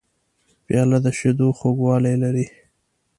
پیاله 0.65 0.97
د 1.05 1.07
شیدو 1.17 1.47
خوږوالی 1.57 2.15
لري. 2.23 2.45